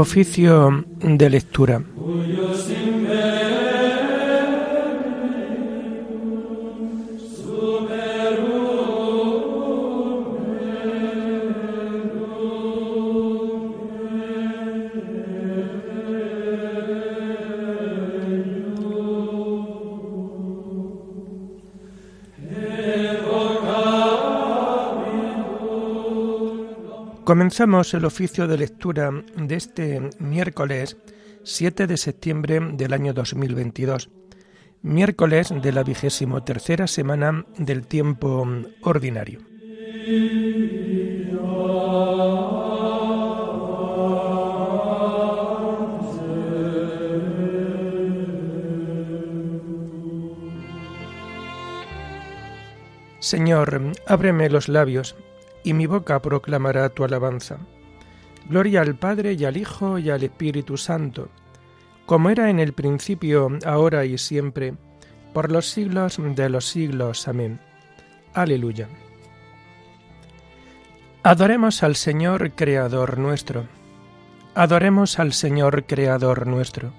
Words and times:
Oficio 0.00 0.82
de 1.02 1.28
lectura. 1.28 1.82
Comenzamos 27.30 27.94
el 27.94 28.04
oficio 28.06 28.48
de 28.48 28.58
lectura 28.58 29.12
de 29.36 29.54
este 29.54 30.10
miércoles 30.18 30.96
7 31.44 31.86
de 31.86 31.96
septiembre 31.96 32.58
del 32.72 32.92
año 32.92 33.12
2022, 33.12 34.10
miércoles 34.82 35.54
de 35.62 35.70
la 35.70 35.84
vigésimo 35.84 36.42
tercera 36.42 36.88
semana 36.88 37.46
del 37.56 37.86
tiempo 37.86 38.44
ordinario. 38.82 39.38
Señor, 53.20 53.92
ábreme 54.08 54.50
los 54.50 54.68
labios 54.68 55.14
y 55.62 55.74
mi 55.74 55.86
boca 55.86 56.20
proclamará 56.20 56.88
tu 56.88 57.04
alabanza. 57.04 57.58
Gloria 58.48 58.80
al 58.80 58.96
Padre 58.96 59.34
y 59.34 59.44
al 59.44 59.56
Hijo 59.56 59.98
y 59.98 60.10
al 60.10 60.22
Espíritu 60.22 60.76
Santo, 60.76 61.28
como 62.06 62.30
era 62.30 62.50
en 62.50 62.58
el 62.58 62.72
principio, 62.72 63.50
ahora 63.64 64.04
y 64.04 64.18
siempre, 64.18 64.74
por 65.32 65.52
los 65.52 65.66
siglos 65.66 66.18
de 66.20 66.48
los 66.48 66.66
siglos. 66.66 67.28
Amén. 67.28 67.60
Aleluya. 68.34 68.88
Adoremos 71.22 71.82
al 71.82 71.96
Señor 71.96 72.52
Creador 72.52 73.18
nuestro. 73.18 73.66
Adoremos 74.54 75.18
al 75.18 75.32
Señor 75.32 75.84
Creador 75.84 76.46
nuestro. 76.46 76.92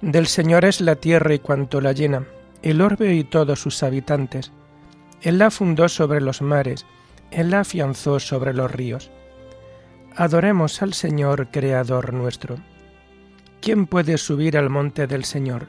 Del 0.00 0.26
Señor 0.26 0.64
es 0.64 0.80
la 0.80 0.96
tierra 0.96 1.34
y 1.34 1.38
cuanto 1.38 1.80
la 1.80 1.92
llena, 1.92 2.26
el 2.62 2.80
orbe 2.80 3.14
y 3.14 3.24
todos 3.24 3.60
sus 3.60 3.82
habitantes 3.82 4.50
él 5.24 5.38
la 5.38 5.50
fundó 5.50 5.88
sobre 5.88 6.20
los 6.20 6.42
mares, 6.42 6.84
Él 7.30 7.50
la 7.50 7.60
afianzó 7.60 8.20
sobre 8.20 8.52
los 8.52 8.70
ríos. 8.70 9.10
Adoremos 10.14 10.82
al 10.82 10.92
Señor, 10.92 11.48
Creador 11.50 12.12
nuestro. 12.12 12.58
¿Quién 13.62 13.86
puede 13.86 14.18
subir 14.18 14.58
al 14.58 14.68
monte 14.68 15.06
del 15.06 15.24
Señor? 15.24 15.68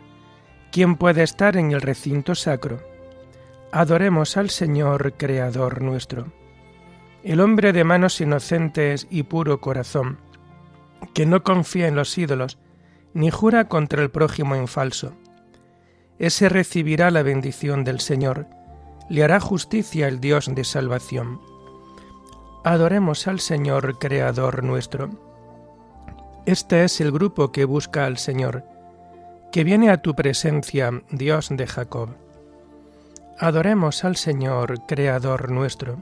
¿Quién 0.73 0.97
puede 0.97 1.23
estar 1.23 1.55
en 1.55 1.71
el 1.71 1.81
recinto 1.81 2.35
sacro? 2.35 2.81
Adoremos 3.71 4.35
al 4.35 4.49
Señor, 4.49 5.13
Creador 5.13 5.81
nuestro. 5.81 6.33
El 7.23 7.39
hombre 7.39 7.71
de 7.71 7.85
manos 7.85 8.19
inocentes 8.19 9.07
y 9.09 9.23
puro 9.23 9.61
corazón, 9.61 10.19
que 11.13 11.25
no 11.25 11.43
confía 11.43 11.87
en 11.87 11.95
los 11.95 12.17
ídolos, 12.17 12.59
ni 13.13 13.31
jura 13.31 13.69
contra 13.69 14.03
el 14.03 14.11
prójimo 14.11 14.55
en 14.55 14.67
falso. 14.67 15.13
Ese 16.19 16.49
recibirá 16.49 17.09
la 17.09 17.23
bendición 17.23 17.85
del 17.85 18.01
Señor 18.01 18.47
le 19.09 19.23
hará 19.23 19.39
justicia 19.39 20.07
el 20.07 20.19
Dios 20.19 20.49
de 20.53 20.63
salvación. 20.63 21.39
Adoremos 22.63 23.27
al 23.27 23.39
Señor, 23.39 23.99
Creador 23.99 24.63
nuestro. 24.63 25.09
Este 26.45 26.83
es 26.83 26.99
el 27.01 27.11
grupo 27.11 27.51
que 27.51 27.65
busca 27.65 28.05
al 28.05 28.17
Señor, 28.17 28.63
que 29.51 29.63
viene 29.63 29.89
a 29.89 30.01
tu 30.01 30.15
presencia, 30.15 31.03
Dios 31.11 31.49
de 31.51 31.67
Jacob. 31.67 32.09
Adoremos 33.39 34.03
al 34.03 34.15
Señor, 34.15 34.85
Creador 34.87 35.51
nuestro. 35.51 35.97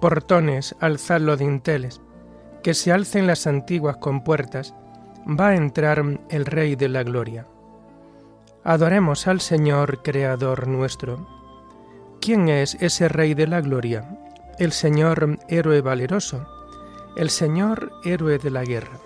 Portones, 0.00 0.74
alzad 0.80 1.20
los 1.20 1.38
dinteles, 1.38 2.00
que 2.62 2.74
se 2.74 2.92
alcen 2.92 3.26
las 3.26 3.46
antiguas 3.46 3.96
compuertas, 3.98 4.74
va 5.28 5.48
a 5.48 5.56
entrar 5.56 6.02
el 6.30 6.46
Rey 6.46 6.76
de 6.76 6.88
la 6.88 7.02
Gloria. 7.02 7.46
Adoremos 8.64 9.26
al 9.26 9.40
Señor, 9.40 10.02
Creador 10.02 10.68
nuestro. 10.68 11.37
¿Quién 12.20 12.48
es 12.48 12.74
ese 12.80 13.08
Rey 13.08 13.34
de 13.34 13.46
la 13.46 13.60
Gloria? 13.60 14.04
El 14.58 14.72
Señor 14.72 15.38
héroe 15.48 15.80
valeroso, 15.80 16.46
el 17.16 17.30
Señor 17.30 17.92
héroe 18.04 18.38
de 18.38 18.50
la 18.50 18.64
guerra. 18.64 18.98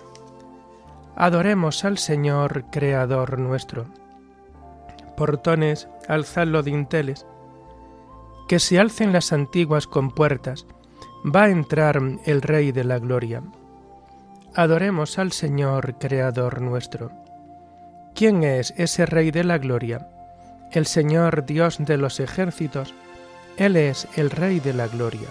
Adoremos 1.15 1.85
al 1.85 1.99
Señor 1.99 2.65
Creador 2.71 3.37
nuestro. 3.37 3.85
Portones, 5.15 5.87
alzad 6.07 6.47
los 6.47 6.65
dinteles, 6.65 7.25
que 8.47 8.59
se 8.59 8.79
alcen 8.79 9.13
las 9.13 9.31
antiguas 9.31 9.85
compuertas, 9.85 10.65
va 11.23 11.43
a 11.43 11.49
entrar 11.49 12.01
el 12.25 12.41
Rey 12.41 12.71
de 12.71 12.83
la 12.83 12.99
Gloria. 12.99 13.43
Adoremos 14.55 15.19
al 15.19 15.31
Señor 15.31 15.97
Creador 15.99 16.61
nuestro. 16.61 17.11
¿Quién 18.15 18.43
es 18.43 18.73
ese 18.77 19.05
Rey 19.05 19.31
de 19.31 19.43
la 19.43 19.59
Gloria? 19.59 20.09
El 20.71 20.87
Señor 20.87 21.45
Dios 21.45 21.77
de 21.79 21.97
los 21.97 22.19
ejércitos, 22.19 22.93
él 23.57 23.75
es 23.75 24.07
el 24.15 24.29
Rey 24.29 24.59
de 24.59 24.73
la 24.73 24.87
Gloria. 24.87 25.29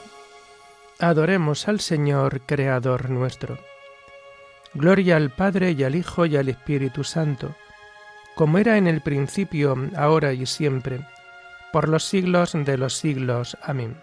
Adoremos 0.99 1.67
al 1.69 1.81
Señor, 1.81 2.43
Creador 2.43 3.11
nuestro. 3.11 3.59
Gloria 4.75 5.17
al 5.17 5.31
Padre 5.31 5.73
y 5.73 5.83
al 5.83 5.97
Hijo 5.97 6.27
y 6.27 6.37
al 6.37 6.49
Espíritu 6.49 7.05
Santo, 7.05 7.55
como 8.35 8.59
era 8.59 8.79
en 8.79 8.87
el 8.87 9.01
principio, 9.01 9.77
ahora 9.97 10.33
y 10.33 10.47
siempre, 10.47 11.01
por 11.73 11.89
los 11.89 12.05
siglos 12.05 12.53
de 12.55 12.79
los 12.79 12.95
siglos. 12.95 13.57
Amén. 13.63 14.01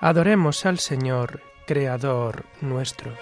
Adoremos 0.00 0.66
al 0.66 0.78
Señor, 0.78 1.40
Creador 1.66 2.44
nuestro. 2.60 3.12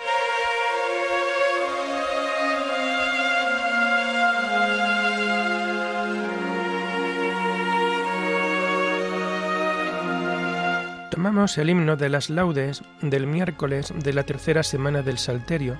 El 11.56 11.68
himno 11.68 11.96
de 11.96 12.08
las 12.10 12.30
laudes 12.30 12.84
del 13.02 13.26
miércoles 13.26 13.92
de 13.92 14.12
la 14.12 14.22
tercera 14.22 14.62
semana 14.62 15.02
del 15.02 15.18
Salterio 15.18 15.76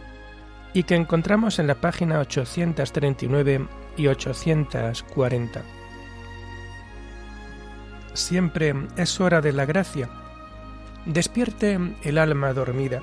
y 0.73 0.83
que 0.83 0.97
encontramos 0.97 1.61
en 1.61 1.69
la 1.69 1.77
página 1.77 2.19
839 2.19 3.69
y 3.97 4.09
840. 4.09 5.63
Siempre 8.15 8.75
es 8.97 9.21
hora 9.21 9.41
de 9.41 9.53
la 9.53 9.65
gracia. 9.65 10.09
Despierte 11.07 11.79
el 12.03 12.19
alma 12.19 12.53
dormida. 12.53 13.01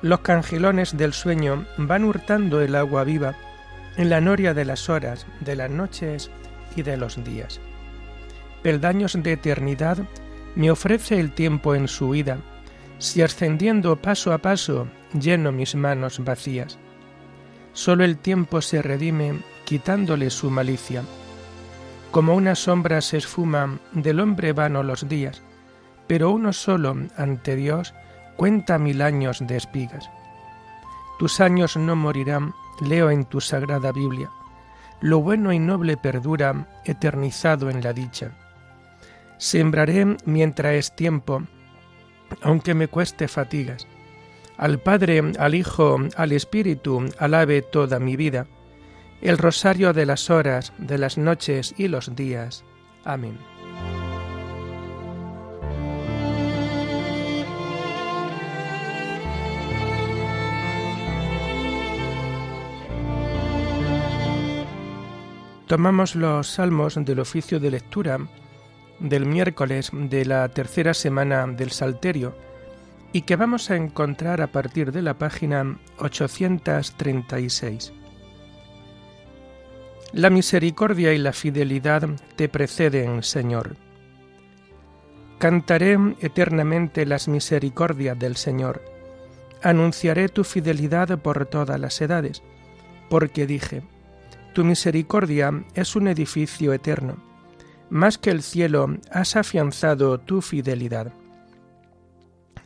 Los 0.00 0.20
cangilones 0.20 0.96
del 0.96 1.12
sueño 1.12 1.66
van 1.76 2.04
hurtando 2.04 2.62
el 2.62 2.74
agua 2.74 3.04
viva 3.04 3.34
en 3.98 4.08
la 4.08 4.22
noria 4.22 4.54
de 4.54 4.64
las 4.64 4.88
horas, 4.88 5.26
de 5.40 5.56
las 5.56 5.70
noches 5.70 6.30
y 6.74 6.80
de 6.80 6.96
los 6.96 7.22
días. 7.22 7.60
Peldaños 8.62 9.22
de 9.22 9.32
eternidad 9.32 9.98
me 10.54 10.70
ofrece 10.70 11.18
el 11.18 11.32
tiempo 11.32 11.74
en 11.74 11.88
su 11.88 12.10
vida, 12.10 12.38
si 12.98 13.22
ascendiendo 13.22 13.96
paso 13.96 14.32
a 14.32 14.38
paso 14.38 14.88
lleno 15.12 15.52
mis 15.52 15.74
manos 15.74 16.22
vacías. 16.24 16.78
Solo 17.72 18.04
el 18.04 18.18
tiempo 18.18 18.60
se 18.60 18.82
redime 18.82 19.38
quitándole 19.64 20.30
su 20.30 20.50
malicia. 20.50 21.02
Como 22.10 22.34
una 22.34 22.54
sombra 22.54 23.00
se 23.00 23.18
esfuma 23.18 23.78
del 23.92 24.20
hombre 24.20 24.52
vano 24.52 24.82
los 24.82 25.08
días, 25.08 25.42
pero 26.06 26.30
uno 26.30 26.52
solo 26.52 26.96
ante 27.16 27.54
Dios 27.54 27.94
cuenta 28.36 28.78
mil 28.78 29.02
años 29.02 29.46
de 29.46 29.56
espigas. 29.56 30.08
Tus 31.18 31.40
años 31.40 31.76
no 31.76 31.96
morirán, 31.96 32.54
leo 32.80 33.10
en 33.10 33.24
tu 33.24 33.40
sagrada 33.40 33.92
Biblia. 33.92 34.30
Lo 35.00 35.20
bueno 35.20 35.52
y 35.52 35.58
noble 35.58 35.96
perdura, 35.96 36.66
eternizado 36.84 37.70
en 37.70 37.82
la 37.82 37.92
dicha. 37.92 38.32
Sembraré 39.38 40.16
mientras 40.24 40.74
es 40.74 40.96
tiempo, 40.96 41.44
aunque 42.42 42.74
me 42.74 42.88
cueste 42.88 43.28
fatigas. 43.28 43.86
Al 44.56 44.80
Padre, 44.80 45.22
al 45.38 45.54
Hijo, 45.54 45.98
al 46.16 46.32
Espíritu, 46.32 47.04
alabe 47.18 47.62
toda 47.62 48.00
mi 48.00 48.16
vida. 48.16 48.48
El 49.22 49.38
rosario 49.38 49.92
de 49.92 50.06
las 50.06 50.28
horas, 50.28 50.72
de 50.78 50.98
las 50.98 51.18
noches 51.18 51.72
y 51.78 51.86
los 51.86 52.16
días. 52.16 52.64
Amén. 53.04 53.38
Tomamos 65.68 66.16
los 66.16 66.48
salmos 66.48 66.96
del 67.04 67.20
oficio 67.20 67.60
de 67.60 67.70
lectura 67.70 68.18
del 69.00 69.26
miércoles 69.26 69.90
de 69.92 70.24
la 70.24 70.48
tercera 70.48 70.94
semana 70.94 71.46
del 71.46 71.70
Salterio 71.70 72.34
y 73.12 73.22
que 73.22 73.36
vamos 73.36 73.70
a 73.70 73.76
encontrar 73.76 74.40
a 74.40 74.48
partir 74.48 74.92
de 74.92 75.02
la 75.02 75.14
página 75.14 75.78
836. 75.98 77.92
La 80.12 80.30
misericordia 80.30 81.12
y 81.12 81.18
la 81.18 81.32
fidelidad 81.32 82.08
te 82.36 82.48
preceden, 82.48 83.22
Señor. 83.22 83.76
Cantaré 85.38 85.96
eternamente 86.20 87.06
las 87.06 87.28
misericordias 87.28 88.18
del 88.18 88.36
Señor. 88.36 88.82
Anunciaré 89.62 90.28
tu 90.28 90.44
fidelidad 90.44 91.18
por 91.18 91.46
todas 91.46 91.78
las 91.78 92.00
edades, 92.00 92.42
porque 93.08 93.46
dije, 93.46 93.82
tu 94.54 94.64
misericordia 94.64 95.64
es 95.74 95.94
un 95.94 96.08
edificio 96.08 96.72
eterno. 96.72 97.27
Más 97.90 98.18
que 98.18 98.30
el 98.30 98.42
cielo 98.42 98.88
has 99.10 99.36
afianzado 99.36 100.18
tu 100.18 100.42
fidelidad 100.42 101.12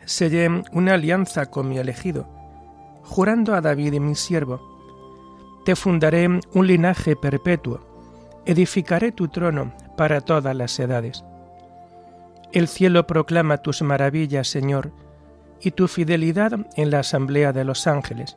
sellé 0.05 0.63
una 0.73 0.95
alianza 0.95 1.47
con 1.47 1.69
mi 1.69 1.79
elegido, 1.79 2.29
jurando 3.03 3.55
a 3.55 3.61
David 3.61 3.95
mi 3.95 4.15
siervo, 4.15 4.61
te 5.65 5.77
fundaré 5.77 6.27
un 6.27 6.67
linaje 6.67 7.17
perpetuo, 7.17 7.81
edificaré 8.45 9.13
tu 9.13 9.29
trono 9.29 9.73
para 9.97 10.21
todas 10.21 10.57
las 10.57 10.79
edades. 10.79 11.25
El 12.53 12.69
cielo 12.69 13.07
proclama 13.07 13.59
tus 13.59 13.83
maravillas, 13.83 14.49
Señor, 14.49 14.93
y 15.61 15.71
tu 15.71 15.87
fidelidad 15.89 16.67
en 16.77 16.91
la 16.91 17.01
asamblea 17.01 17.53
de 17.53 17.65
los 17.65 17.87
ángeles. 17.87 18.37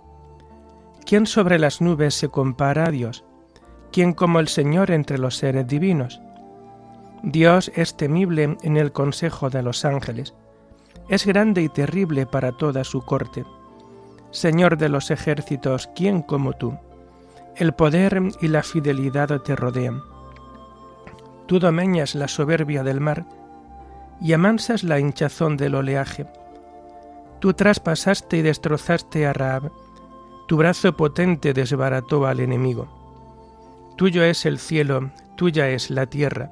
¿Quién 1.06 1.26
sobre 1.26 1.60
las 1.60 1.82
nubes 1.82 2.14
se 2.14 2.30
compara 2.30 2.86
a 2.88 2.92
Dios? 2.92 3.26
¿Quién 3.92 4.14
como 4.14 4.40
el 4.40 4.48
Señor 4.48 4.92
entre 4.92 5.18
los 5.18 5.38
seres 5.38 5.68
divinos? 5.68 6.22
Dios 7.26 7.72
es 7.76 7.98
temible 7.98 8.58
en 8.62 8.78
el 8.78 8.94
consejo 8.94 9.50
de 9.50 9.62
los 9.62 9.84
ángeles 9.84 10.34
es 11.08 11.26
grande 11.26 11.62
y 11.62 11.70
terrible 11.70 12.26
para 12.26 12.52
toda 12.52 12.84
su 12.84 13.02
corte. 13.02 13.46
Señor 14.32 14.78
de 14.78 14.90
los 14.90 15.12
ejércitos, 15.12 15.90
¿quién 15.96 16.22
como 16.22 16.54
tú? 16.54 16.78
El 17.56 17.74
poder 17.74 18.22
y 18.42 18.48
la 18.48 18.64
fidelidad 18.64 19.42
te 19.42 19.56
rodean. 19.56 20.02
Tú 21.46 21.60
domeñas 21.60 22.16
la 22.16 22.28
soberbia 22.28 22.84
del 22.84 23.00
mar 23.00 23.26
y 24.20 24.34
amansas 24.34 24.84
la 24.84 25.00
hinchazón 25.00 25.58
del 25.58 25.76
oleaje. 25.76 26.26
Tú 27.40 27.54
traspasaste 27.54 28.38
y 28.38 28.42
destrozaste 28.42 29.28
a 29.28 29.34
Raab, 29.34 29.72
tu 30.48 30.58
brazo 30.58 30.98
potente 30.98 31.54
desbarató 31.54 32.26
al 32.26 32.40
enemigo. 32.40 32.88
Tuyo 33.96 34.24
es 34.24 34.46
el 34.46 34.58
cielo, 34.58 35.12
tuya 35.38 35.70
es 35.70 35.90
la 35.92 36.08
tierra. 36.08 36.52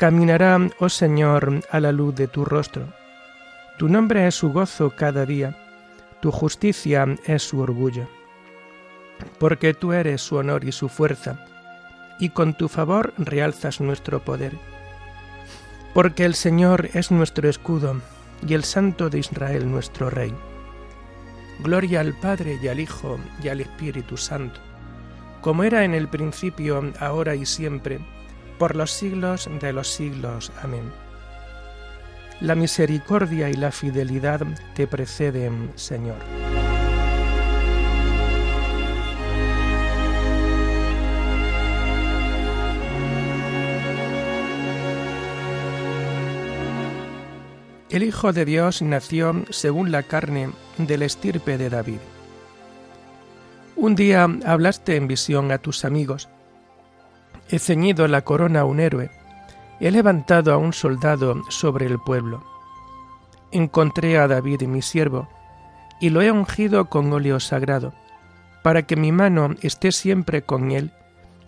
caminará, 0.00 0.58
oh 0.80 0.88
Señor, 0.88 1.60
a 1.70 1.78
la 1.78 1.92
luz 1.92 2.16
de 2.16 2.26
tu 2.26 2.44
rostro. 2.44 2.88
Tu 3.78 3.88
nombre 3.88 4.26
es 4.26 4.34
su 4.34 4.50
gozo 4.50 4.90
cada 4.96 5.24
día 5.24 5.54
tu 6.20 6.30
justicia 6.30 7.06
es 7.24 7.42
su 7.42 7.60
orgullo, 7.60 8.06
porque 9.38 9.72
tú 9.72 9.94
eres 9.94 10.20
su 10.20 10.36
honor 10.36 10.64
y 10.64 10.72
su 10.72 10.90
fuerza, 10.90 11.46
y 12.18 12.28
con 12.28 12.52
tu 12.52 12.68
favor 12.68 13.14
realzas 13.16 13.80
nuestro 13.80 14.22
poder. 14.22 14.52
Porque 15.94 16.26
el 16.26 16.34
Señor 16.34 16.90
es 16.92 17.10
nuestro 17.10 17.48
escudo, 17.48 18.02
y 18.46 18.52
el 18.52 18.64
Santo 18.64 19.08
de 19.08 19.18
Israel 19.18 19.70
nuestro 19.70 20.10
Rey. 20.10 20.34
Gloria 21.60 22.00
al 22.00 22.12
Padre 22.12 22.58
y 22.62 22.68
al 22.68 22.80
Hijo 22.80 23.18
y 23.42 23.48
al 23.48 23.62
Espíritu 23.62 24.18
Santo, 24.18 24.60
como 25.40 25.64
era 25.64 25.84
en 25.84 25.94
el 25.94 26.08
principio, 26.08 26.92
ahora 27.00 27.34
y 27.34 27.46
siempre, 27.46 27.98
por 28.60 28.76
los 28.76 28.90
siglos 28.90 29.48
de 29.58 29.72
los 29.72 29.88
siglos. 29.88 30.52
Amén. 30.62 30.92
La 32.42 32.54
misericordia 32.54 33.48
y 33.48 33.54
la 33.54 33.72
fidelidad 33.72 34.42
te 34.74 34.86
preceden, 34.86 35.72
Señor. 35.76 36.18
El 47.88 48.02
Hijo 48.02 48.34
de 48.34 48.44
Dios 48.44 48.82
nació 48.82 49.46
según 49.48 49.90
la 49.90 50.02
carne 50.02 50.50
del 50.76 51.00
estirpe 51.00 51.56
de 51.56 51.70
David. 51.70 52.00
Un 53.74 53.94
día 53.94 54.28
hablaste 54.44 54.96
en 54.96 55.08
visión 55.08 55.50
a 55.50 55.56
tus 55.56 55.86
amigos. 55.86 56.28
He 57.50 57.58
ceñido 57.58 58.06
la 58.06 58.22
corona 58.22 58.60
a 58.60 58.64
un 58.64 58.80
héroe 58.80 59.10
He 59.80 59.90
levantado 59.90 60.52
a 60.52 60.58
un 60.58 60.74
soldado 60.74 61.42
sobre 61.48 61.86
el 61.86 61.98
pueblo. 61.98 62.44
Encontré 63.50 64.18
a 64.18 64.28
David 64.28 64.62
mi 64.64 64.82
siervo, 64.82 65.26
y 66.00 66.10
lo 66.10 66.20
he 66.20 66.30
ungido 66.30 66.90
con 66.90 67.10
óleo 67.12 67.40
sagrado, 67.40 67.94
para 68.62 68.82
que 68.82 68.96
mi 68.96 69.10
mano 69.10 69.54
esté 69.62 69.90
siempre 69.90 70.42
con 70.42 70.70
él, 70.70 70.92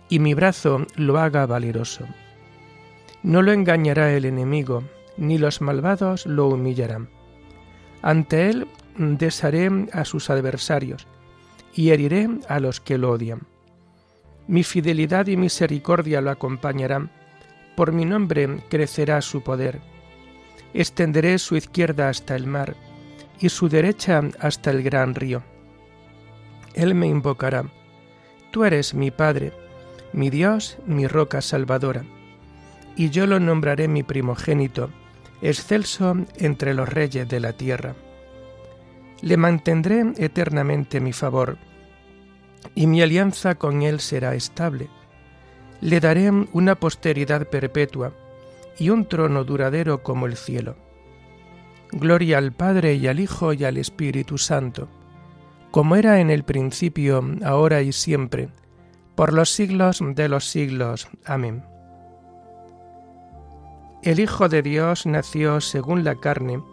y 0.09 0.17
mi 0.17 0.33
brazo 0.33 0.87
lo 0.95 1.19
haga 1.19 1.45
valeroso. 1.45 2.05
No 3.21 3.43
lo 3.43 3.51
engañará 3.51 4.11
el 4.11 4.25
enemigo, 4.25 4.83
ni 5.15 5.37
los 5.37 5.61
malvados 5.61 6.25
lo 6.25 6.47
humillarán. 6.47 7.09
Ante 8.01 8.49
él 8.49 8.67
desharé 8.97 9.69
a 9.93 10.05
sus 10.05 10.31
adversarios, 10.31 11.07
y 11.71 11.91
heriré 11.91 12.27
a 12.49 12.59
los 12.59 12.79
que 12.81 12.97
lo 12.97 13.11
odian. 13.11 13.41
Mi 14.47 14.63
fidelidad 14.63 15.27
y 15.27 15.37
misericordia 15.37 16.21
lo 16.21 16.31
acompañarán, 16.31 17.09
por 17.75 17.91
mi 17.91 18.05
nombre 18.05 18.59
crecerá 18.69 19.21
su 19.21 19.41
poder. 19.41 19.79
Extenderé 20.73 21.37
su 21.39 21.55
izquierda 21.55 22.09
hasta 22.09 22.35
el 22.35 22.47
mar 22.47 22.75
y 23.39 23.49
su 23.49 23.69
derecha 23.69 24.21
hasta 24.39 24.71
el 24.71 24.83
gran 24.83 25.15
río. 25.15 25.43
Él 26.73 26.95
me 26.95 27.07
invocará. 27.07 27.65
Tú 28.51 28.65
eres 28.65 28.93
mi 28.93 29.11
Padre, 29.11 29.53
mi 30.11 30.29
Dios, 30.29 30.77
mi 30.85 31.07
roca 31.07 31.41
salvadora. 31.41 32.03
Y 32.95 33.09
yo 33.09 33.25
lo 33.25 33.39
nombraré 33.39 33.87
mi 33.87 34.03
primogénito, 34.03 34.89
excelso 35.41 36.15
entre 36.37 36.73
los 36.73 36.89
reyes 36.89 37.27
de 37.27 37.39
la 37.39 37.53
tierra. 37.53 37.95
Le 39.21 39.37
mantendré 39.37 40.03
eternamente 40.17 40.99
mi 40.99 41.13
favor, 41.13 41.57
y 42.75 42.87
mi 42.87 43.01
alianza 43.01 43.55
con 43.55 43.81
él 43.81 43.99
será 43.99 44.35
estable 44.35 44.89
le 45.83 45.99
daré 45.99 46.31
una 46.31 46.75
posteridad 46.75 47.49
perpetua 47.49 48.13
y 48.79 48.89
un 48.89 49.05
trono 49.05 49.43
duradero 49.43 50.01
como 50.01 50.27
el 50.27 50.37
cielo. 50.37 50.77
Gloria 51.91 52.37
al 52.37 52.53
Padre 52.53 52.95
y 52.95 53.07
al 53.07 53.19
Hijo 53.19 53.51
y 53.51 53.65
al 53.65 53.75
Espíritu 53.75 54.37
Santo, 54.37 54.87
como 55.71 55.97
era 55.97 56.21
en 56.21 56.29
el 56.29 56.45
principio, 56.45 57.21
ahora 57.43 57.81
y 57.81 57.91
siempre, 57.91 58.47
por 59.15 59.33
los 59.33 59.49
siglos 59.49 59.99
de 60.01 60.29
los 60.29 60.45
siglos. 60.45 61.09
Amén. 61.25 61.65
El 64.03 64.21
Hijo 64.21 64.47
de 64.47 64.61
Dios 64.61 65.05
nació 65.05 65.59
según 65.59 66.05
la 66.05 66.15
carne, 66.15 66.63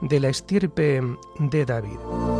de 0.00 0.20
la 0.20 0.28
estirpe 0.28 1.02
de 1.40 1.66
David. 1.66 2.39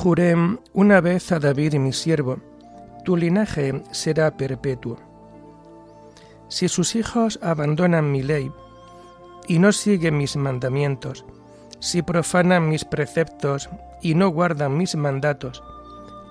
Juré 0.00 0.36
una 0.74 1.00
vez 1.00 1.32
a 1.32 1.40
David 1.40 1.74
mi 1.74 1.92
siervo, 1.92 2.38
tu 3.04 3.16
linaje 3.16 3.82
será 3.90 4.30
perpetuo. 4.36 4.96
Si 6.46 6.68
sus 6.68 6.94
hijos 6.94 7.40
abandonan 7.42 8.12
mi 8.12 8.22
ley 8.22 8.48
y 9.48 9.58
no 9.58 9.72
siguen 9.72 10.16
mis 10.16 10.36
mandamientos, 10.36 11.24
si 11.80 12.02
profanan 12.02 12.68
mis 12.68 12.84
preceptos 12.84 13.68
y 14.00 14.14
no 14.14 14.28
guardan 14.28 14.76
mis 14.76 14.94
mandatos, 14.94 15.64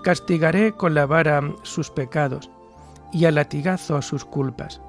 castigaré 0.01 0.71
con 0.71 0.93
la 0.93 1.05
vara 1.05 1.41
sus 1.63 1.89
pecados 1.89 2.49
y 3.11 3.25
a 3.25 3.31
latigazo 3.31 4.01
sus 4.01 4.23
culpas. 4.23 4.79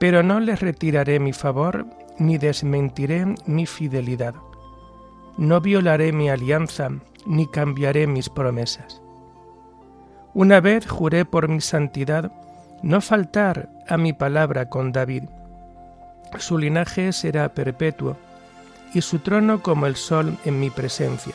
Pero 0.00 0.24
no 0.24 0.40
les 0.40 0.58
retiraré 0.58 1.20
mi 1.20 1.32
favor 1.32 1.86
ni 2.18 2.36
desmentiré 2.36 3.32
mi 3.46 3.64
fidelidad. 3.64 4.34
No 5.36 5.60
violaré 5.60 6.12
mi 6.12 6.30
alianza 6.30 6.90
ni 7.26 7.46
cambiaré 7.46 8.06
mis 8.06 8.28
promesas. 8.28 9.02
Una 10.34 10.60
vez 10.60 10.86
juré 10.86 11.24
por 11.24 11.48
mi 11.48 11.60
santidad 11.60 12.32
no 12.82 13.00
faltar 13.00 13.68
a 13.88 13.96
mi 13.96 14.12
palabra 14.12 14.68
con 14.68 14.92
David. 14.92 15.24
Su 16.38 16.58
linaje 16.58 17.12
será 17.12 17.52
perpetuo 17.54 18.16
y 18.94 19.02
su 19.02 19.18
trono 19.18 19.62
como 19.62 19.86
el 19.86 19.96
sol 19.96 20.36
en 20.44 20.58
mi 20.58 20.70
presencia. 20.70 21.34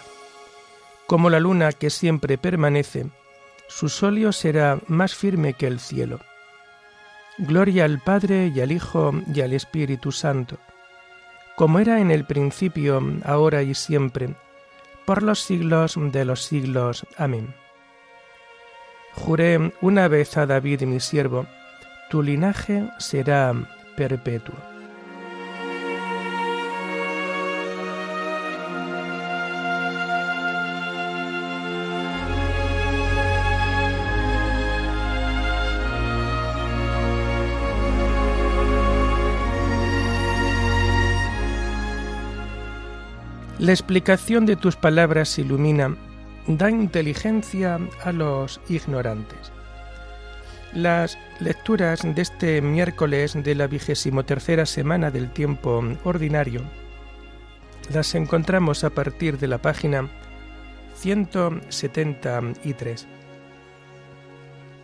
Como 1.06 1.30
la 1.30 1.40
luna 1.40 1.72
que 1.72 1.90
siempre 1.90 2.38
permanece, 2.38 3.08
su 3.68 3.90
solio 3.90 4.32
será 4.32 4.80
más 4.88 5.16
firme 5.16 5.54
que 5.54 5.68
el 5.68 5.80
cielo. 5.80 6.20
Gloria 7.38 7.86
al 7.86 8.00
Padre 8.00 8.52
y 8.54 8.60
al 8.62 8.72
Hijo 8.72 9.14
y 9.34 9.42
al 9.42 9.54
Espíritu 9.54 10.12
Santo, 10.12 10.58
como 11.56 11.80
era 11.80 12.00
en 12.00 12.12
el 12.12 12.26
principio, 12.26 13.02
ahora 13.24 13.62
y 13.64 13.74
siempre, 13.74 14.36
por 15.08 15.24
los 15.24 15.40
siglos 15.40 15.96
de 15.98 16.26
los 16.26 16.44
siglos. 16.44 17.08
Amén. 17.18 17.56
Juré 19.14 19.72
una 19.80 20.10
vez 20.10 20.36
a 20.36 20.46
David 20.46 20.82
mi 20.82 21.00
siervo, 21.00 21.48
tu 22.10 22.22
linaje 22.22 22.84
será 23.00 23.54
perpetuo. 23.96 24.77
La 43.68 43.74
explicación 43.74 44.46
de 44.46 44.56
tus 44.56 44.78
palabras 44.78 45.38
ilumina, 45.38 45.98
da 46.48 46.72
inteligencia 46.72 47.78
a 48.02 48.14
los 48.14 48.62
ignorantes. 48.70 49.52
Las 50.72 51.18
lecturas 51.42 52.00
de 52.02 52.22
este 52.22 52.62
miércoles 52.62 53.34
de 53.34 53.56
la 53.56 53.68
vigésimo 53.68 54.24
tercera 54.24 54.66
semana 54.66 55.12
del 55.12 55.34
tiempo 55.34 55.84
ordinario 56.06 56.62
las 57.94 58.16
encontramos 58.16 58.86
a 58.86 58.90
partir 58.90 59.38
de 59.38 59.50
la 59.50 59.58
página 59.58 60.10
173. 60.96 63.06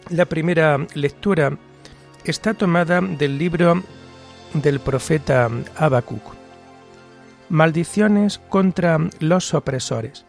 La 0.10 0.26
primera 0.26 0.86
lectura 0.94 1.58
está 2.26 2.54
tomada 2.54 3.00
del 3.00 3.38
libro 3.38 3.82
del 4.54 4.82
profeta 4.82 5.50
Habacuc 5.78 6.43
maldiciones 7.54 8.40
contra 8.50 8.98
los 9.20 9.54
opresores. 9.54 10.26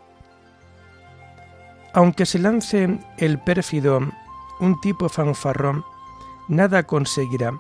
Aunque 1.95 2.27
se 2.27 2.39
lance 2.39 2.99
el 3.17 3.39
pérfido 3.39 4.01
un 4.61 4.81
tipo 4.83 5.09
fanfarrón, 5.09 5.87
nada 6.49 6.83
conseguirá, 6.83 7.59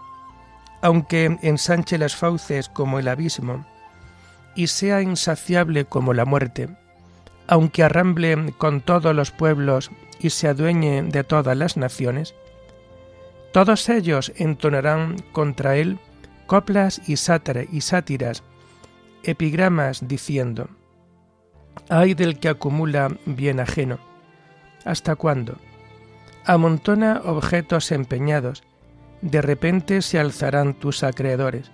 aunque 0.83 1.38
ensanche 1.40 1.97
las 1.97 2.14
fauces 2.14 2.68
como 2.68 2.99
el 2.99 3.09
abismo, 3.09 3.64
y 4.54 4.66
sea 4.66 5.00
insaciable 5.00 5.87
como 5.87 6.12
la 6.12 6.26
muerte, 6.26 6.68
aunque 7.47 7.85
arramble 7.85 8.52
con 8.59 8.83
todos 8.83 9.16
los 9.16 9.30
pueblos 9.30 9.90
y 10.21 10.28
se 10.28 10.47
adueñe 10.47 11.04
de 11.04 11.25
todas 11.25 11.56
las 11.56 11.78
naciones, 11.78 12.35
todos 13.54 13.88
ellos 13.88 14.30
entonarán 14.37 15.16
contra 15.33 15.76
él 15.76 15.99
coplas 16.47 17.00
y, 17.09 17.14
y 17.14 17.80
sátiras 17.80 18.42
epigramas 19.25 20.07
diciendo, 20.07 20.69
Ay 21.88 22.14
del 22.14 22.38
que 22.38 22.49
acumula 22.49 23.16
bien 23.26 23.61
ajeno. 23.61 23.99
¿Hasta 24.85 25.16
cuándo? 25.16 25.57
Amontona 26.45 27.23
objetos 27.25 27.90
empeñados, 27.93 28.62
de 29.23 29.40
repente 29.40 30.02
se 30.02 30.19
alzarán 30.19 30.75
tus 30.75 31.02
acreedores, 31.02 31.71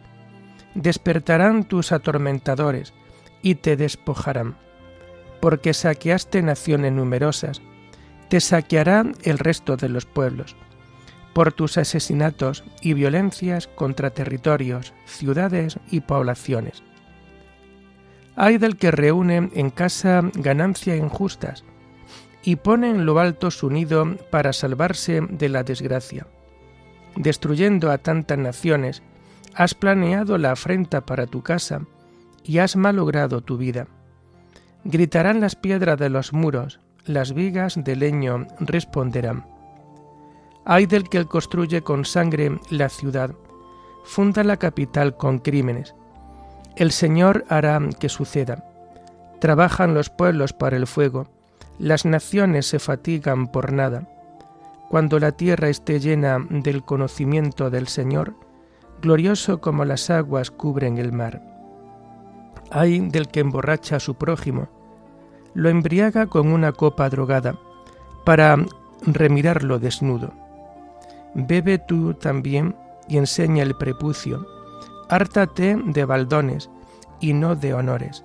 despertarán 0.75 1.65
tus 1.65 1.93
atormentadores 1.93 2.93
y 3.43 3.57
te 3.57 3.77
despojarán, 3.77 4.57
porque 5.41 5.75
saqueaste 5.75 6.43
naciones 6.43 6.93
numerosas, 6.93 7.61
te 8.29 8.41
saquearán 8.41 9.17
el 9.25 9.39
resto 9.39 9.77
de 9.77 9.89
los 9.89 10.07
pueblos, 10.07 10.55
por 11.33 11.53
tus 11.53 11.79
asesinatos 11.79 12.63
y 12.81 12.95
violencias 12.95 13.67
contra 13.67 14.11
territorios, 14.11 14.93
ciudades 15.07 15.81
y 15.91 16.01
poblaciones 16.01 16.85
hay 18.41 18.57
del 18.57 18.79
que 18.79 18.91
reúne 18.91 19.51
en 19.53 19.69
casa 19.69 20.23
ganancia 20.33 20.97
injustas 20.97 21.63
y 22.43 22.57
pone 22.57 22.89
en 22.89 23.05
lo 23.05 23.19
alto 23.19 23.51
su 23.51 23.69
nido 23.69 24.17
para 24.31 24.55
salvarse 24.55 25.21
de 25.29 25.51
la 25.51 25.63
desgracia. 25.63 26.27
Destruyendo 27.17 27.91
a 27.91 27.99
tantas 27.99 28.39
naciones, 28.39 29.03
has 29.55 29.75
planeado 29.75 30.39
la 30.39 30.53
afrenta 30.53 31.03
para 31.03 31.27
tu 31.27 31.43
casa 31.43 31.83
y 32.43 32.61
has 32.61 32.77
malogrado 32.77 33.43
tu 33.43 33.59
vida. 33.59 33.89
Gritarán 34.85 35.43
las 35.43 35.55
piedras 35.55 35.99
de 35.99 36.09
los 36.09 36.33
muros, 36.33 36.81
las 37.05 37.35
vigas 37.35 37.75
de 37.77 37.95
leño 37.95 38.47
responderán. 38.59 39.45
Hay 40.65 40.87
del 40.87 41.11
que 41.11 41.27
construye 41.27 41.83
con 41.83 42.07
sangre 42.07 42.59
la 42.71 42.89
ciudad, 42.89 43.35
funda 44.03 44.43
la 44.45 44.57
capital 44.57 45.19
con 45.19 45.41
crímenes, 45.41 45.95
el 46.77 46.93
Señor 46.93 47.45
hará 47.49 47.81
que 47.99 48.09
suceda. 48.09 48.65
Trabajan 49.41 49.95
los 49.95 50.11
pueblos 50.11 50.53
para 50.53 50.77
el 50.77 50.87
fuego, 50.87 51.29
las 51.79 52.05
naciones 52.05 52.67
se 52.67 52.79
fatigan 52.79 53.49
por 53.49 53.73
nada. 53.73 54.07
Cuando 54.91 55.19
la 55.19 55.33
tierra 55.33 55.69
esté 55.69 56.01
llena 56.01 56.45
del 56.51 56.85
conocimiento 56.85 57.71
del 57.71 57.89
Señor, 57.89 58.35
glorioso 59.01 59.61
como 59.61 59.85
las 59.85 60.11
aguas 60.11 60.51
cubren 60.51 60.99
el 60.99 61.13
mar. 61.13 61.43
Hay 62.71 63.01
del 63.01 63.29
que 63.29 63.41
emborracha 63.41 63.97
a 63.97 64.01
su 64.01 64.15
prójimo, 64.15 64.69
lo 65.55 65.69
embriaga 65.69 66.27
con 66.27 66.53
una 66.53 66.73
copa 66.73 67.09
drogada, 67.09 67.59
para 68.25 68.57
remirarlo 69.03 69.79
desnudo. 69.79 70.33
Bebe 71.35 71.79
tú 71.79 72.15
también 72.15 72.77
y 73.09 73.17
enseña 73.17 73.63
el 73.63 73.75
prepucio, 73.75 74.47
hártate 75.11 75.77
de 75.77 76.05
baldones 76.05 76.71
y 77.19 77.33
no 77.33 77.57
de 77.57 77.75
honores, 77.75 78.25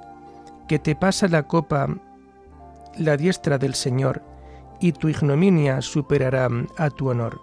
que 0.67 0.79
te 0.79 0.95
pasa 0.95 1.27
la 1.27 1.43
copa 1.43 1.89
la 2.97 3.17
diestra 3.17 3.57
del 3.57 3.73
Señor, 3.73 4.21
y 4.79 4.91
tu 4.91 5.09
ignominia 5.09 5.81
superará 5.81 6.47
a 6.77 6.89
tu 6.89 7.09
honor. 7.09 7.41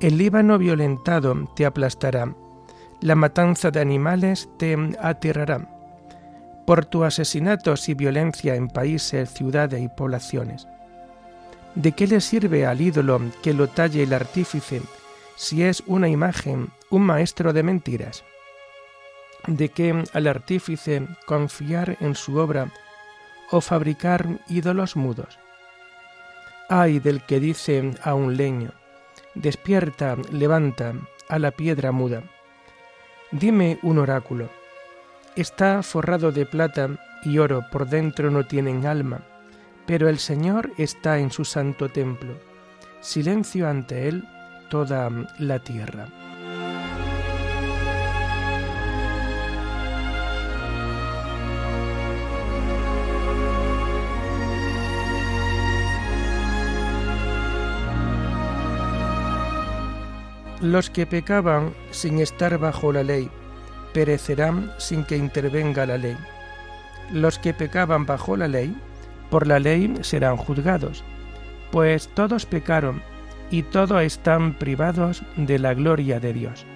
El 0.00 0.18
Líbano 0.18 0.58
violentado 0.58 1.34
te 1.54 1.66
aplastará, 1.66 2.34
la 3.00 3.14
matanza 3.14 3.70
de 3.70 3.80
animales 3.80 4.48
te 4.56 4.76
aterrará, 5.00 5.68
por 6.66 6.86
tu 6.86 7.04
asesinatos 7.04 7.88
y 7.88 7.94
violencia 7.94 8.54
en 8.54 8.68
países, 8.68 9.30
ciudades 9.30 9.80
y 9.80 9.88
poblaciones. 9.88 10.66
¿De 11.74 11.92
qué 11.92 12.06
le 12.06 12.20
sirve 12.20 12.66
al 12.66 12.80
ídolo 12.80 13.20
que 13.42 13.52
lo 13.52 13.68
talle 13.68 14.02
el 14.02 14.12
artífice 14.12 14.82
si 15.36 15.62
es 15.62 15.82
una 15.86 16.08
imagen, 16.08 16.70
un 16.90 17.02
maestro 17.02 17.52
de 17.52 17.62
mentiras? 17.62 18.24
De 19.48 19.70
que 19.70 20.04
al 20.12 20.26
artífice 20.26 21.06
confiar 21.26 21.96
en 22.00 22.14
su 22.14 22.36
obra 22.36 22.70
o 23.50 23.60
fabricar 23.60 24.26
ídolos 24.48 24.94
mudos. 24.94 25.38
Ay 26.68 26.98
del 26.98 27.22
que 27.22 27.40
dice 27.40 27.94
a 28.02 28.14
un 28.14 28.36
leño, 28.36 28.72
despierta, 29.34 30.16
levanta 30.30 30.92
a 31.28 31.38
la 31.38 31.50
piedra 31.50 31.92
muda. 31.92 32.22
Dime 33.30 33.78
un 33.82 33.98
oráculo. 33.98 34.50
Está 35.34 35.82
forrado 35.82 36.30
de 36.30 36.44
plata 36.44 36.90
y 37.24 37.38
oro, 37.38 37.64
por 37.72 37.88
dentro 37.88 38.30
no 38.30 38.44
tienen 38.44 38.86
alma, 38.86 39.22
pero 39.86 40.08
el 40.08 40.18
Señor 40.18 40.72
está 40.76 41.18
en 41.18 41.30
su 41.30 41.44
santo 41.44 41.88
templo. 41.88 42.34
Silencio 43.00 43.66
ante 43.66 44.08
él 44.08 44.24
toda 44.68 45.10
la 45.38 45.58
tierra. 45.60 46.08
Los 60.60 60.90
que 60.90 61.06
pecaban 61.06 61.72
sin 61.92 62.18
estar 62.18 62.58
bajo 62.58 62.92
la 62.92 63.04
ley 63.04 63.30
perecerán 63.94 64.72
sin 64.78 65.04
que 65.04 65.16
intervenga 65.16 65.86
la 65.86 65.98
ley. 65.98 66.16
Los 67.12 67.38
que 67.38 67.54
pecaban 67.54 68.06
bajo 68.06 68.36
la 68.36 68.48
ley, 68.48 68.76
por 69.30 69.46
la 69.46 69.60
ley 69.60 69.94
serán 70.00 70.36
juzgados, 70.36 71.04
pues 71.70 72.08
todos 72.08 72.44
pecaron 72.44 73.02
y 73.50 73.62
todos 73.62 74.02
están 74.02 74.54
privados 74.54 75.22
de 75.36 75.60
la 75.60 75.74
gloria 75.74 76.18
de 76.18 76.32
Dios. 76.32 76.66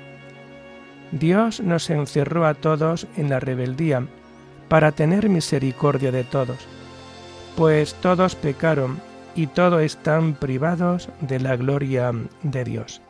Dios 1.10 1.60
nos 1.60 1.90
encerró 1.90 2.46
a 2.46 2.54
todos 2.54 3.06
en 3.16 3.30
la 3.30 3.40
rebeldía 3.40 4.06
para 4.68 4.92
tener 4.92 5.28
misericordia 5.28 6.12
de 6.12 6.22
todos, 6.22 6.58
pues 7.56 7.94
todos 7.94 8.36
pecaron 8.36 9.00
y 9.34 9.48
todos 9.48 9.82
están 9.82 10.34
privados 10.34 11.08
de 11.20 11.40
la 11.40 11.56
gloria 11.56 12.12
de 12.42 12.64
Dios. 12.64 13.02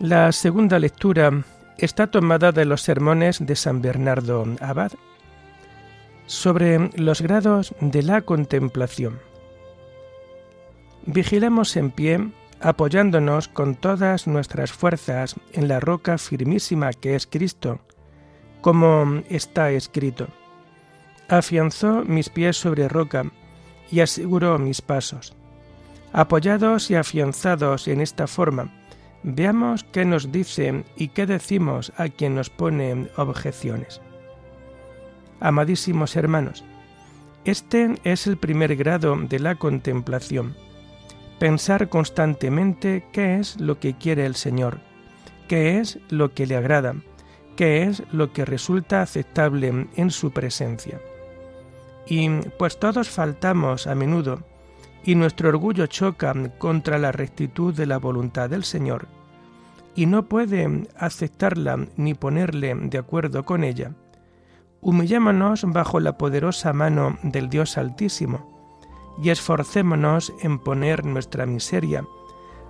La 0.00 0.32
segunda 0.32 0.78
lectura 0.78 1.44
está 1.76 2.06
tomada 2.06 2.52
de 2.52 2.64
los 2.64 2.80
sermones 2.80 3.44
de 3.44 3.54
San 3.54 3.82
Bernardo 3.82 4.46
Abad 4.58 4.92
sobre 6.24 6.88
los 6.96 7.20
grados 7.20 7.74
de 7.82 8.02
la 8.02 8.22
contemplación. 8.22 9.20
Vigilemos 11.04 11.76
en 11.76 11.90
pie, 11.90 12.30
apoyándonos 12.60 13.48
con 13.48 13.74
todas 13.74 14.26
nuestras 14.26 14.72
fuerzas 14.72 15.36
en 15.52 15.68
la 15.68 15.80
roca 15.80 16.16
firmísima 16.16 16.94
que 16.94 17.14
es 17.14 17.26
Cristo, 17.26 17.80
como 18.62 19.22
está 19.28 19.70
escrito. 19.70 20.28
Afianzó 21.28 22.06
mis 22.06 22.30
pies 22.30 22.56
sobre 22.56 22.88
roca 22.88 23.30
y 23.90 24.00
aseguró 24.00 24.58
mis 24.58 24.80
pasos. 24.80 25.36
Apoyados 26.14 26.90
y 26.90 26.94
afianzados 26.94 27.86
en 27.86 28.00
esta 28.00 28.26
forma, 28.26 28.79
veamos 29.22 29.84
qué 29.84 30.04
nos 30.04 30.32
dice 30.32 30.84
y 30.96 31.08
qué 31.08 31.26
decimos 31.26 31.92
a 31.96 32.08
quien 32.08 32.34
nos 32.34 32.50
pone 32.50 33.08
objeciones. 33.16 34.00
Amadísimos 35.40 36.16
hermanos, 36.16 36.64
este 37.44 37.94
es 38.04 38.26
el 38.26 38.36
primer 38.36 38.76
grado 38.76 39.16
de 39.16 39.38
la 39.38 39.54
contemplación. 39.54 40.54
Pensar 41.38 41.88
constantemente 41.88 43.04
qué 43.12 43.36
es 43.36 43.58
lo 43.58 43.80
que 43.80 43.94
quiere 43.94 44.26
el 44.26 44.34
Señor, 44.34 44.80
qué 45.48 45.78
es 45.78 45.98
lo 46.10 46.34
que 46.34 46.46
le 46.46 46.56
agrada, 46.56 46.96
qué 47.56 47.84
es 47.84 48.02
lo 48.12 48.32
que 48.32 48.44
resulta 48.44 49.00
aceptable 49.00 49.88
en 49.96 50.10
su 50.10 50.32
presencia. 50.32 51.00
Y 52.06 52.28
pues 52.58 52.78
todos 52.78 53.08
faltamos 53.08 53.86
a 53.86 53.94
menudo, 53.94 54.42
y 55.04 55.14
nuestro 55.14 55.48
orgullo 55.48 55.86
choca 55.86 56.34
contra 56.58 56.98
la 56.98 57.12
rectitud 57.12 57.74
de 57.74 57.86
la 57.86 57.98
voluntad 57.98 58.50
del 58.50 58.64
Señor, 58.64 59.08
y 59.94 60.06
no 60.06 60.26
puede 60.26 60.88
aceptarla 60.96 61.86
ni 61.96 62.14
ponerle 62.14 62.74
de 62.74 62.98
acuerdo 62.98 63.44
con 63.44 63.64
ella, 63.64 63.92
humillémonos 64.80 65.64
bajo 65.64 66.00
la 66.00 66.16
poderosa 66.16 66.72
mano 66.72 67.18
del 67.22 67.48
Dios 67.48 67.76
Altísimo 67.76 68.50
y 69.22 69.30
esforcémonos 69.30 70.32
en 70.42 70.58
poner 70.58 71.04
nuestra 71.04 71.44
miseria 71.46 72.04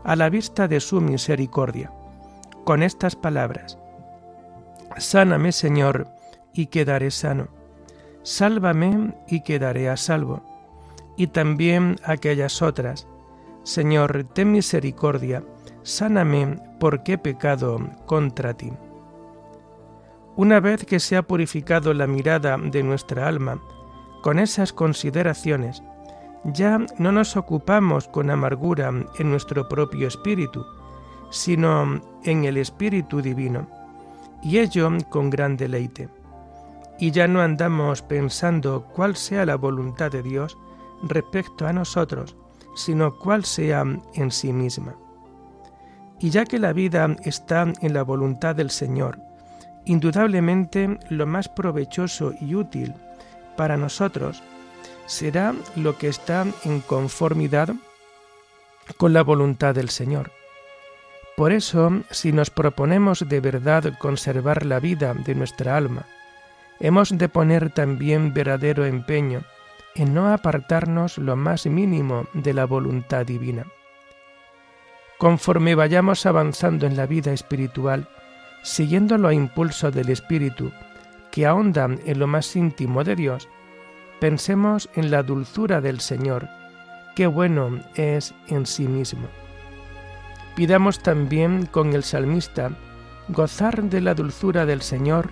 a 0.04 0.16
la 0.16 0.30
vista 0.30 0.66
de 0.66 0.80
su 0.80 1.00
misericordia, 1.00 1.92
con 2.64 2.82
estas 2.82 3.16
palabras. 3.16 3.78
Sáname, 4.96 5.52
Señor, 5.52 6.08
y 6.52 6.66
quedaré 6.66 7.10
sano. 7.10 7.48
Sálvame 8.22 9.14
y 9.28 9.42
quedaré 9.42 9.88
a 9.88 9.96
salvo. 9.96 10.42
Y 11.20 11.26
también 11.26 11.96
aquellas 12.02 12.62
otras. 12.62 13.06
Señor, 13.62 14.24
ten 14.32 14.52
misericordia, 14.52 15.44
sáname 15.82 16.56
porque 16.78 17.12
he 17.12 17.18
pecado 17.18 17.78
contra 18.06 18.54
ti. 18.54 18.72
Una 20.36 20.60
vez 20.60 20.86
que 20.86 20.98
se 20.98 21.18
ha 21.18 21.22
purificado 21.22 21.92
la 21.92 22.06
mirada 22.06 22.56
de 22.56 22.82
nuestra 22.82 23.28
alma 23.28 23.60
con 24.22 24.38
esas 24.38 24.72
consideraciones, 24.72 25.82
ya 26.42 26.78
no 26.96 27.12
nos 27.12 27.36
ocupamos 27.36 28.08
con 28.08 28.30
amargura 28.30 28.90
en 29.18 29.30
nuestro 29.30 29.68
propio 29.68 30.08
espíritu, 30.08 30.64
sino 31.28 32.00
en 32.24 32.44
el 32.46 32.56
Espíritu 32.56 33.20
Divino, 33.20 33.68
y 34.42 34.56
ello 34.56 34.88
con 35.10 35.28
gran 35.28 35.58
deleite. 35.58 36.08
Y 36.98 37.10
ya 37.10 37.28
no 37.28 37.42
andamos 37.42 38.00
pensando 38.00 38.86
cuál 38.94 39.16
sea 39.16 39.44
la 39.44 39.56
voluntad 39.56 40.10
de 40.10 40.22
Dios 40.22 40.56
respecto 41.02 41.66
a 41.66 41.72
nosotros, 41.72 42.36
sino 42.74 43.16
cuál 43.18 43.44
sea 43.44 43.84
en 44.14 44.30
sí 44.30 44.52
misma. 44.52 44.94
Y 46.18 46.30
ya 46.30 46.44
que 46.44 46.58
la 46.58 46.72
vida 46.72 47.16
está 47.24 47.72
en 47.80 47.94
la 47.94 48.02
voluntad 48.02 48.54
del 48.54 48.70
Señor, 48.70 49.18
Indudablemente 49.84 50.98
lo 51.08 51.26
más 51.26 51.48
provechoso 51.48 52.34
y 52.40 52.54
útil 52.54 52.94
para 53.56 53.76
nosotros 53.76 54.42
será 55.06 55.54
lo 55.74 55.98
que 55.98 56.08
está 56.08 56.46
en 56.64 56.80
conformidad 56.80 57.74
con 58.96 59.12
la 59.12 59.22
voluntad 59.22 59.74
del 59.74 59.88
Señor. 59.88 60.30
Por 61.36 61.52
eso, 61.52 62.02
si 62.10 62.32
nos 62.32 62.50
proponemos 62.50 63.28
de 63.28 63.40
verdad 63.40 63.98
conservar 63.98 64.66
la 64.66 64.78
vida 64.78 65.14
de 65.14 65.34
nuestra 65.34 65.76
alma, 65.76 66.04
hemos 66.78 67.16
de 67.16 67.28
poner 67.28 67.70
también 67.70 68.34
verdadero 68.34 68.84
empeño 68.84 69.42
en 69.94 70.14
no 70.14 70.32
apartarnos 70.32 71.18
lo 71.18 71.36
más 71.36 71.66
mínimo 71.66 72.26
de 72.32 72.54
la 72.54 72.64
voluntad 72.64 73.26
divina. 73.26 73.66
Conforme 75.18 75.74
vayamos 75.74 76.24
avanzando 76.26 76.86
en 76.86 76.96
la 76.96 77.06
vida 77.06 77.32
espiritual, 77.32 78.08
siguiendo 78.62 79.18
los 79.18 79.32
impulsos 79.32 79.94
del 79.94 80.10
Espíritu 80.10 80.72
que 81.30 81.46
ahondan 81.46 82.00
en 82.06 82.18
lo 82.18 82.26
más 82.26 82.56
íntimo 82.56 83.04
de 83.04 83.16
Dios, 83.16 83.48
pensemos 84.20 84.88
en 84.94 85.10
la 85.10 85.22
dulzura 85.22 85.80
del 85.80 86.00
Señor, 86.00 86.48
qué 87.14 87.26
bueno 87.26 87.80
es 87.94 88.34
en 88.48 88.66
sí 88.66 88.88
mismo. 88.88 89.28
Pidamos 90.56 91.00
también 91.00 91.66
con 91.66 91.92
el 91.92 92.02
salmista 92.02 92.70
gozar 93.28 93.82
de 93.84 94.00
la 94.00 94.14
dulzura 94.14 94.66
del 94.66 94.82
Señor, 94.82 95.30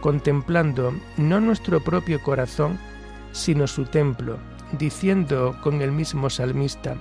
contemplando 0.00 0.92
no 1.16 1.40
nuestro 1.40 1.80
propio 1.80 2.22
corazón, 2.22 2.78
sino 3.38 3.66
su 3.66 3.84
templo, 3.84 4.38
diciendo 4.72 5.56
con 5.62 5.80
el 5.80 5.92
mismo 5.92 6.28
salmista, 6.28 6.96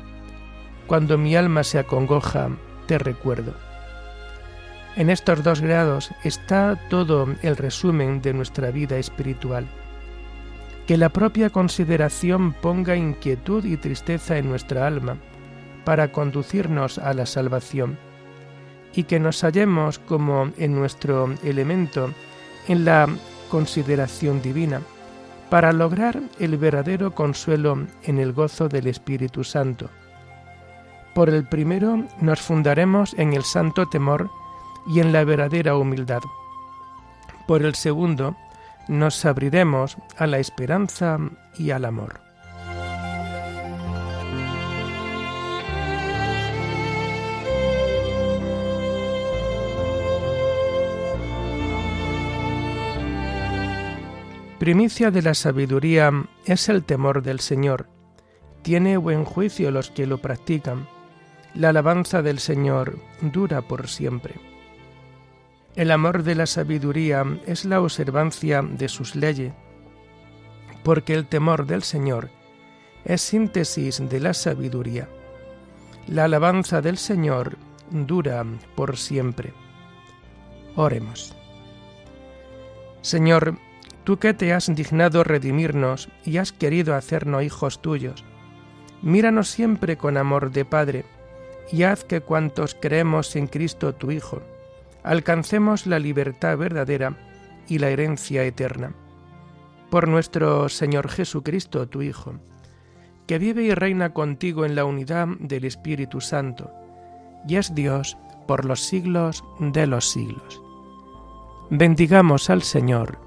Cuando 0.86 1.18
mi 1.18 1.36
alma 1.36 1.64
se 1.64 1.80
acongoja, 1.80 2.50
te 2.86 2.98
recuerdo. 2.98 3.54
En 4.96 5.10
estos 5.10 5.44
dos 5.44 5.62
grados 5.62 6.12
está 6.24 6.80
todo 6.90 7.28
el 7.42 7.58
resumen 7.58 8.22
de 8.22 8.34
nuestra 8.34 8.72
vida 8.72 8.98
espiritual. 8.98 9.68
Que 10.88 10.98
la 10.98 11.10
propia 11.10 11.50
consideración 11.50 12.54
ponga 12.54 12.96
inquietud 12.96 13.66
y 13.66 13.76
tristeza 13.76 14.38
en 14.38 14.50
nuestra 14.50 14.88
alma 14.88 15.18
para 15.84 16.12
conducirnos 16.12 16.98
a 17.00 17.14
la 17.14 17.26
salvación 17.26 17.98
y 18.96 19.04
que 19.04 19.20
nos 19.20 19.42
hallemos 19.42 20.00
como 20.00 20.50
en 20.58 20.74
nuestro 20.74 21.36
elemento 21.44 22.12
en 22.68 22.86
la 22.86 23.08
consideración 23.50 24.42
divina 24.42 24.82
para 25.50 25.72
lograr 25.72 26.22
el 26.40 26.58
verdadero 26.58 27.16
consuelo 27.16 27.88
en 28.04 28.20
el 28.20 28.34
gozo 28.34 28.68
del 28.68 28.88
Espíritu 28.88 29.44
Santo. 29.44 29.90
Por 31.14 31.30
el 31.30 31.46
primero 31.46 32.04
nos 32.22 32.42
fundaremos 32.42 33.14
en 33.18 33.34
el 33.34 33.44
santo 33.44 33.88
temor 33.88 34.30
y 34.88 35.00
en 35.00 35.12
la 35.12 35.24
verdadera 35.24 35.76
humildad. 35.76 36.22
Por 37.48 37.64
el 37.64 37.76
segundo, 37.76 38.36
nos 38.88 39.26
abriremos 39.26 39.98
a 40.18 40.28
la 40.28 40.40
esperanza 40.40 41.18
y 41.58 41.72
al 41.72 41.86
amor. 41.86 42.27
Primicia 54.68 55.12
de 55.12 55.22
la 55.22 55.34
sabiduría 55.34 56.12
es 56.44 56.68
el 56.68 56.84
temor 56.84 57.24
del 57.24 57.40
Señor. 57.40 57.88
Tiene 58.64 58.98
buen 58.98 59.24
juicio 59.24 59.72
los 59.72 59.92
que 59.92 60.06
lo 60.06 60.18
practican. 60.18 60.90
La 61.54 61.70
alabanza 61.70 62.22
del 62.22 62.40
Señor 62.40 63.00
dura 63.22 63.62
por 63.62 63.88
siempre. 63.88 64.36
El 65.78 65.90
amor 65.90 66.24
de 66.24 66.36
la 66.36 66.48
sabiduría 66.48 67.24
es 67.46 67.64
la 67.64 67.80
observancia 67.80 68.62
de 68.62 68.90
sus 68.90 69.16
leyes, 69.16 69.54
porque 70.84 71.14
el 71.14 71.28
temor 71.28 71.66
del 71.66 71.82
Señor 71.82 72.30
es 73.06 73.22
síntesis 73.22 74.02
de 74.10 74.20
la 74.20 74.34
sabiduría. 74.34 75.08
La 76.08 76.26
alabanza 76.26 76.82
del 76.82 76.98
Señor 76.98 77.56
dura 77.90 78.46
por 78.76 78.98
siempre. 78.98 79.54
Oremos. 80.76 81.34
Señor, 83.02 83.58
tú 84.08 84.20
que 84.20 84.34
te 84.34 84.54
has 84.54 84.74
dignado 84.74 85.26
redimirnos 85.26 86.08
y 86.24 86.38
has 86.38 86.54
querido 86.54 86.96
hacernos 86.96 87.44
hijos 87.44 87.82
tuyos, 87.82 88.24
míranos 89.02 89.50
siempre 89.50 89.98
con 89.98 90.16
amor 90.16 90.52
de 90.52 90.64
Padre, 90.64 91.04
y 91.74 91.84
haz 91.84 92.06
que 92.06 92.22
cuantos 92.22 92.74
creemos 92.74 93.36
en 93.36 93.48
Cristo 93.48 93.94
tu 93.96 94.12
Hijo, 94.12 94.42
alcancemos 95.04 95.88
la 95.88 96.00
libertad 96.00 96.58
verdadera 96.58 97.18
y 97.68 97.80
la 97.80 97.90
herencia 97.90 98.46
eterna. 98.46 98.94
Por 99.90 100.08
nuestro 100.08 100.70
Señor 100.70 101.10
Jesucristo, 101.10 101.90
tu 101.90 102.02
Hijo, 102.02 102.36
que 103.28 103.40
vive 103.40 103.64
y 103.64 103.74
reina 103.74 104.14
contigo 104.14 104.64
en 104.64 104.76
la 104.76 104.86
unidad 104.86 105.28
del 105.38 105.66
Espíritu 105.66 106.22
Santo, 106.22 106.72
y 107.46 107.58
es 107.58 107.76
Dios 107.76 108.18
por 108.48 108.64
los 108.64 108.86
siglos 108.86 109.44
de 109.60 109.86
los 109.86 110.10
siglos. 110.10 110.62
Bendigamos 111.70 112.50
al 112.50 112.62
Señor, 112.64 113.27